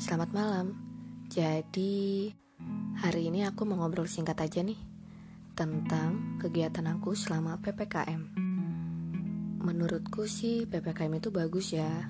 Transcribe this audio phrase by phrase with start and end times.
[0.00, 0.80] Selamat malam.
[1.28, 2.32] Jadi,
[3.04, 4.80] hari ini aku mau ngobrol singkat aja nih
[5.52, 8.32] tentang kegiatan aku selama PPKM.
[9.60, 12.08] Menurutku sih PPKM itu bagus ya.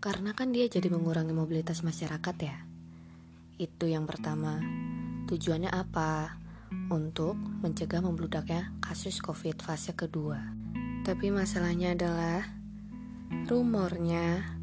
[0.00, 2.64] Karena kan dia jadi mengurangi mobilitas masyarakat ya.
[3.60, 4.56] Itu yang pertama.
[5.28, 6.40] Tujuannya apa?
[6.88, 10.40] Untuk mencegah membludaknya kasus COVID fase kedua.
[11.04, 12.40] Tapi masalahnya adalah
[13.52, 14.61] rumornya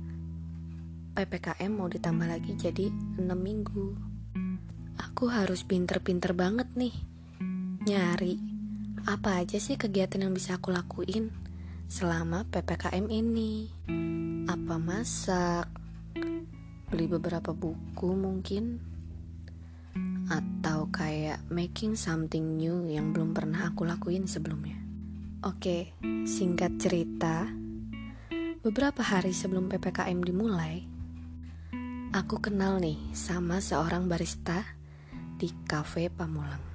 [1.20, 3.92] PPKM mau ditambah lagi jadi 6 minggu.
[5.04, 6.96] Aku harus pinter-pinter banget nih
[7.84, 8.40] nyari
[9.04, 11.28] apa aja sih kegiatan yang bisa aku lakuin
[11.92, 13.68] selama PPKM ini.
[14.48, 15.68] Apa masak,
[16.88, 18.80] beli beberapa buku mungkin,
[20.32, 24.80] atau kayak making something new yang belum pernah aku lakuin sebelumnya.
[25.44, 25.92] Oke,
[26.24, 27.44] singkat cerita,
[28.64, 30.99] beberapa hari sebelum PPKM dimulai,
[32.10, 34.66] Aku kenal nih sama seorang barista
[35.38, 36.66] di kafe Pamulang.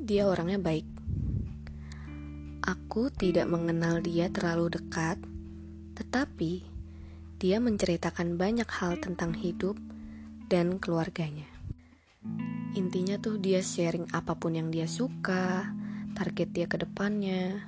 [0.00, 0.88] Dia orangnya baik.
[2.64, 5.20] Aku tidak mengenal dia terlalu dekat,
[5.92, 6.64] tetapi
[7.36, 9.76] dia menceritakan banyak hal tentang hidup
[10.48, 11.44] dan keluarganya.
[12.80, 15.68] Intinya tuh dia sharing apa pun yang dia suka,
[16.16, 17.60] target dia ke depannya.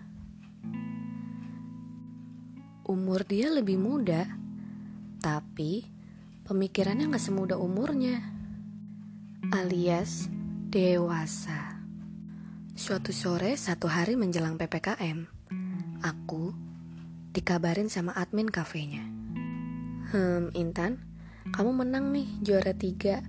[2.88, 4.24] Umur dia lebih muda,
[5.20, 5.99] tapi
[6.50, 8.26] pemikirannya gak semudah umurnya,
[9.54, 10.26] alias
[10.66, 11.78] dewasa.
[12.74, 15.30] Suatu sore satu hari menjelang PPKM,
[16.02, 16.50] aku
[17.30, 19.06] dikabarin sama admin kafenya.
[20.10, 20.98] Hmm, Intan,
[21.54, 23.22] kamu menang nih juara tiga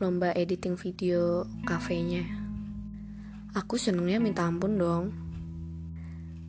[0.00, 2.24] lomba editing video kafenya.
[3.52, 5.12] Aku senengnya minta ampun dong.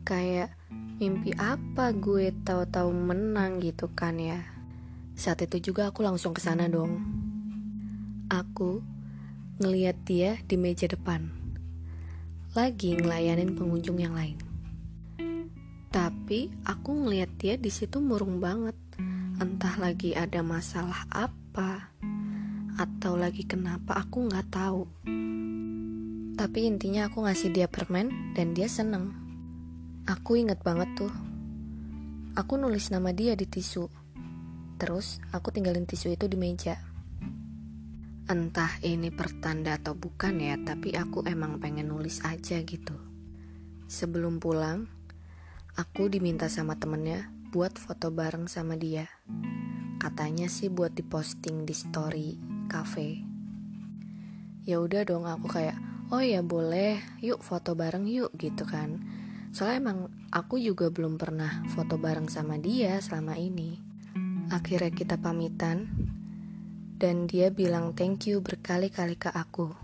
[0.08, 0.56] Kayak
[0.96, 4.55] mimpi apa gue tahu-tahu menang gitu kan ya.
[5.16, 7.00] Saat itu juga aku langsung ke sana dong.
[8.28, 8.84] Aku
[9.56, 11.32] ngeliat dia di meja depan,
[12.52, 14.36] lagi ngelayanin pengunjung yang lain.
[15.88, 18.76] Tapi aku ngeliat dia di situ murung banget,
[19.40, 21.88] entah lagi ada masalah apa
[22.76, 24.84] atau lagi kenapa aku nggak tahu.
[26.36, 29.16] Tapi intinya aku ngasih dia permen dan dia seneng.
[30.04, 31.12] Aku inget banget tuh.
[32.36, 34.05] Aku nulis nama dia di tisu.
[34.76, 36.76] Terus aku tinggalin tisu itu di meja.
[38.26, 42.98] Entah ini pertanda atau bukan ya, tapi aku emang pengen nulis aja gitu.
[43.86, 44.90] Sebelum pulang,
[45.78, 49.06] aku diminta sama temennya buat foto bareng sama dia.
[50.02, 52.34] Katanya sih buat diposting di story
[52.66, 53.22] cafe.
[54.66, 55.78] Ya udah dong aku kayak,
[56.10, 59.06] oh ya boleh, yuk foto bareng yuk gitu kan.
[59.54, 59.98] Soalnya emang
[60.34, 63.85] aku juga belum pernah foto bareng sama dia selama ini.
[64.46, 65.90] Akhirnya kita pamitan
[66.96, 69.74] dan dia bilang thank you berkali-kali ke aku.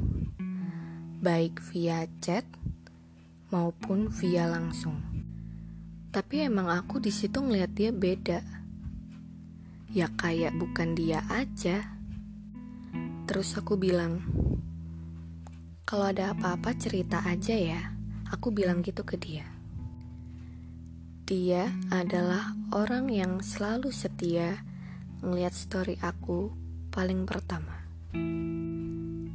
[1.18, 2.46] Baik via chat
[3.50, 5.02] maupun via langsung.
[6.08, 8.40] Tapi emang aku di situ ngeliat dia beda.
[9.92, 11.98] Ya kayak bukan dia aja.
[13.28, 14.24] Terus aku bilang,
[15.84, 17.92] kalau ada apa-apa cerita aja ya.
[18.32, 19.51] Aku bilang gitu ke dia.
[21.32, 24.60] Dia adalah orang yang selalu setia
[25.24, 26.52] ngeliat story aku
[26.92, 27.72] paling pertama.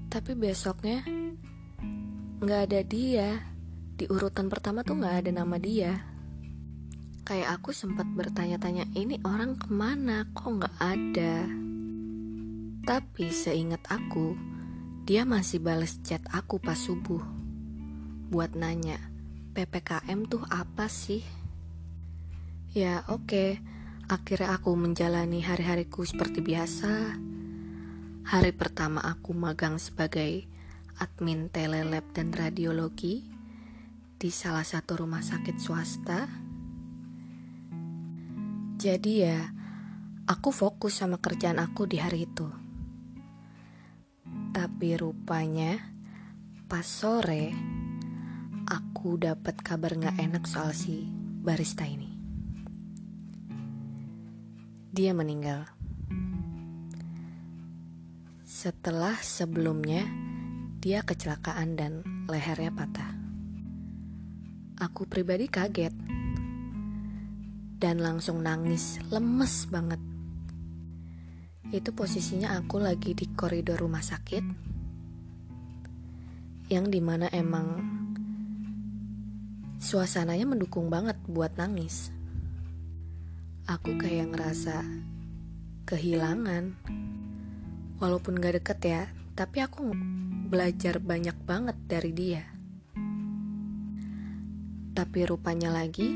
[0.05, 1.01] Tapi besoknya
[2.37, 3.41] nggak ada dia.
[3.97, 5.97] Di urutan pertama tuh nggak ada nama dia.
[7.25, 11.49] Kayak aku sempat bertanya-tanya ini orang ke mana kok nggak ada.
[12.85, 14.37] Tapi seingat aku,
[15.01, 17.25] dia masih bales chat aku pas subuh.
[18.29, 19.01] Buat nanya,
[19.57, 21.46] PPKM tuh apa sih?
[22.75, 23.49] Ya oke, okay.
[24.11, 27.15] akhirnya aku menjalani hari-hariku seperti biasa.
[28.27, 30.43] Hari pertama aku magang sebagai
[30.99, 33.23] admin telelab dan radiologi
[34.19, 36.27] di salah satu rumah sakit swasta.
[38.75, 39.47] Jadi ya,
[40.27, 42.51] aku fokus sama kerjaan aku di hari itu.
[44.51, 45.79] Tapi rupanya
[46.67, 47.55] pas sore
[48.67, 51.07] aku dapat kabar nggak enak soal si
[51.39, 52.16] barista ini
[54.97, 55.69] dia meninggal.
[58.41, 60.09] Setelah sebelumnya
[60.81, 63.13] dia kecelakaan dan lehernya patah.
[64.81, 65.93] Aku pribadi kaget
[67.77, 70.01] dan langsung nangis, lemes banget.
[71.69, 74.45] Itu posisinya aku lagi di koridor rumah sakit
[76.73, 77.85] yang di mana emang
[79.77, 82.16] suasananya mendukung banget buat nangis
[83.67, 84.79] aku kayak ngerasa
[85.83, 86.79] kehilangan.
[87.99, 89.03] Walaupun gak deket ya,
[89.35, 89.91] tapi aku
[90.47, 92.43] belajar banyak banget dari dia.
[94.95, 96.07] Tapi rupanya lagi,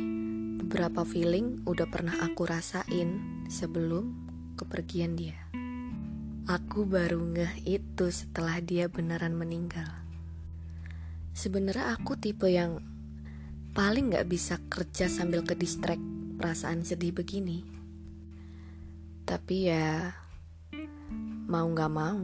[0.64, 4.16] beberapa feeling udah pernah aku rasain sebelum
[4.56, 5.38] kepergian dia.
[6.48, 9.92] Aku baru ngeh itu setelah dia beneran meninggal.
[11.36, 12.80] Sebenarnya aku tipe yang
[13.76, 17.62] paling gak bisa kerja sambil ke distract perasaan sedih begini.
[19.30, 20.10] Tapi ya
[21.46, 22.18] mau gak mau,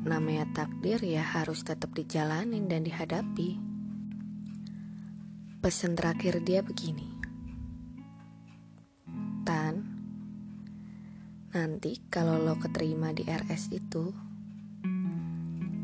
[0.00, 3.60] namanya takdir ya harus tetap dijalanin dan dihadapi.
[5.60, 7.04] Pesan terakhir dia begini.
[9.44, 9.84] Tan,
[11.52, 14.08] nanti kalau lo keterima di RS itu,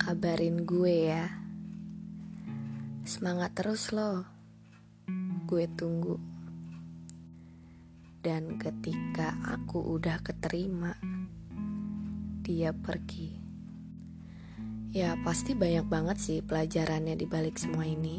[0.01, 1.29] kabarin gue ya.
[3.05, 4.25] Semangat terus lo.
[5.45, 6.38] Gue tunggu.
[8.19, 10.99] Dan ketika aku udah keterima,
[12.43, 13.39] dia pergi.
[14.91, 18.19] Ya pasti banyak banget sih pelajarannya di balik semua ini.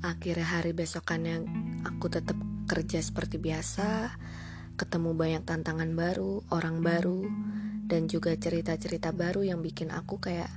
[0.00, 1.44] Akhirnya hari besokannya
[1.84, 2.34] aku tetap
[2.66, 4.16] kerja seperti biasa,
[4.74, 7.28] ketemu banyak tantangan baru, orang baru,
[7.86, 10.50] dan juga cerita-cerita baru yang bikin aku kayak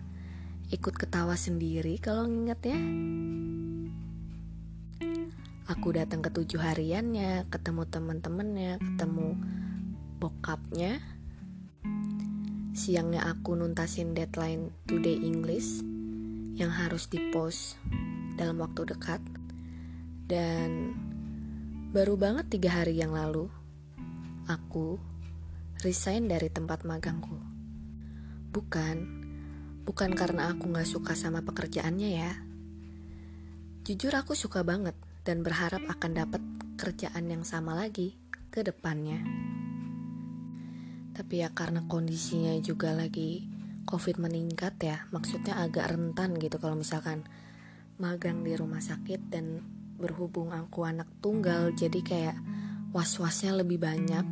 [0.73, 2.79] ikut ketawa sendiri kalau nginget ya.
[5.69, 9.37] Aku datang ke tujuh hariannya, ketemu teman-temannya, ketemu
[10.17, 10.97] bokapnya.
[12.73, 15.85] Siangnya aku nuntasin deadline today English
[16.57, 17.77] yang harus dipost
[18.33, 19.21] dalam waktu dekat.
[20.25, 20.97] Dan
[21.93, 23.45] baru banget tiga hari yang lalu,
[24.49, 24.97] aku
[25.85, 27.37] resign dari tempat magangku.
[28.49, 29.21] Bukan
[29.85, 32.37] Bukan karena aku gak suka sama pekerjaannya ya.
[33.85, 34.93] Jujur aku suka banget
[35.23, 36.41] dan berharap akan dapat
[36.79, 38.15] kerjaan yang sama lagi
[38.49, 39.23] ke depannya.
[41.15, 43.43] Tapi ya karena kondisinya juga lagi
[43.83, 47.25] COVID meningkat ya, maksudnya agak rentan gitu kalau misalkan
[47.99, 49.59] magang di rumah sakit dan
[49.99, 52.37] berhubung aku anak tunggal jadi kayak
[52.95, 54.23] was-wasnya lebih banyak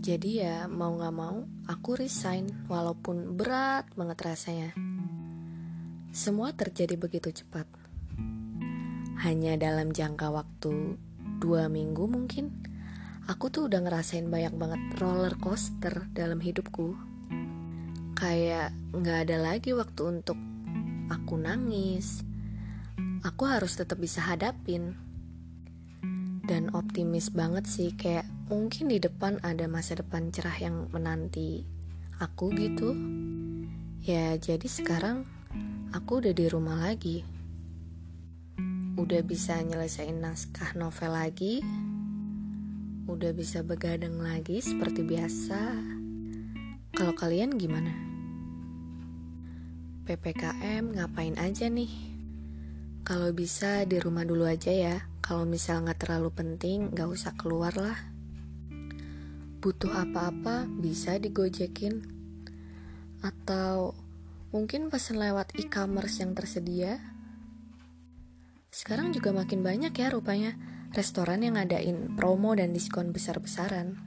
[0.00, 4.70] jadi ya mau gak mau aku resign walaupun berat banget rasanya.
[6.08, 7.68] Semua terjadi begitu cepat.
[9.20, 10.96] Hanya dalam jangka waktu
[11.44, 12.48] dua minggu mungkin,
[13.28, 16.96] aku tuh udah ngerasain banyak banget roller coaster dalam hidupku.
[18.16, 20.40] Kayak gak ada lagi waktu untuk
[21.12, 22.24] aku nangis.
[23.20, 24.96] Aku harus tetap bisa hadapin.
[26.48, 31.68] Dan optimis banget sih kayak mungkin di depan ada masa depan cerah yang menanti
[32.24, 32.96] aku gitu.
[34.00, 35.28] Ya, jadi sekarang
[35.92, 37.39] aku udah di rumah lagi.
[38.98, 41.60] Udah bisa nyelesain naskah novel lagi.
[43.10, 45.60] Udah bisa begadang lagi seperti biasa.
[46.96, 47.92] Kalau kalian gimana?
[50.08, 51.92] PPKM ngapain aja nih?
[53.06, 54.96] Kalau bisa di rumah dulu aja ya.
[55.20, 58.10] Kalau misal nggak terlalu penting, nggak usah keluar lah
[59.60, 62.00] butuh apa-apa bisa digojekin
[63.20, 63.92] atau
[64.56, 66.96] mungkin pesan lewat e-commerce yang tersedia.
[68.70, 70.54] Sekarang juga makin banyak ya rupanya
[70.94, 73.98] restoran yang ngadain promo dan diskon besar-besaran.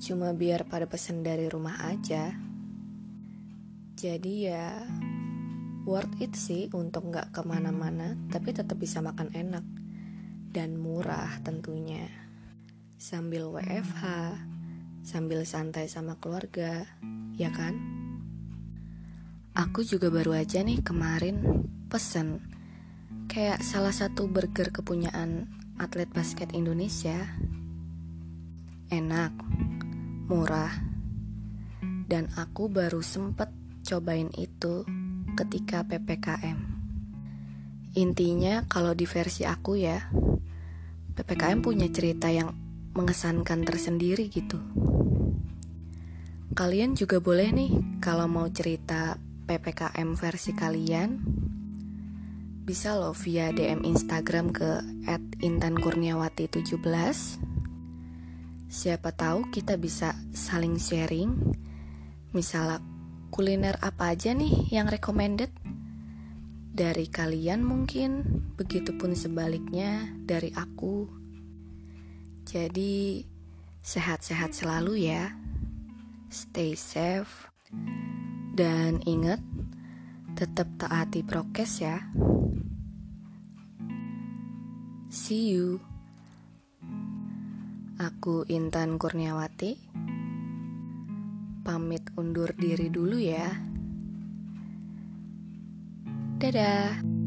[0.00, 2.32] Cuma biar pada pesan dari rumah aja.
[3.92, 4.80] Jadi ya
[5.84, 9.64] worth it sih untuk nggak ke mana-mana tapi tetap bisa makan enak
[10.48, 12.08] dan murah tentunya
[12.96, 14.04] sambil WFH,
[15.04, 16.88] sambil santai sama keluarga,
[17.36, 17.76] ya kan?
[19.54, 22.44] Aku juga baru aja nih kemarin pesen
[23.32, 25.48] kayak salah satu burger kepunyaan
[25.80, 27.16] atlet basket Indonesia.
[28.88, 29.32] Enak,
[30.28, 30.72] murah,
[32.08, 33.52] dan aku baru sempet
[33.84, 34.84] cobain itu
[35.36, 36.56] ketika PPKM.
[37.96, 40.08] Intinya kalau di versi aku ya,
[41.16, 42.52] PPKM punya cerita yang
[42.96, 44.60] mengesankan tersendiri gitu.
[46.56, 51.10] Kalian juga boleh nih kalau mau cerita PPKM versi kalian
[52.68, 54.84] bisa loh via DM Instagram ke
[55.40, 57.40] @intankurniawati17.
[58.68, 61.32] Siapa tahu kita bisa saling sharing.
[62.36, 62.84] Misalnya
[63.32, 65.48] kuliner apa aja nih yang recommended
[66.68, 68.20] dari kalian mungkin,
[68.60, 71.08] begitupun sebaliknya dari aku.
[72.44, 73.24] Jadi,
[73.80, 75.32] sehat-sehat selalu ya.
[76.28, 77.48] Stay safe.
[78.52, 79.40] Dan ingat,
[80.38, 81.98] tetap taati prokes ya.
[85.10, 85.82] See you.
[87.98, 89.74] Aku Intan Kurniawati.
[91.66, 93.50] Pamit undur diri dulu ya.
[96.38, 97.17] Dadah.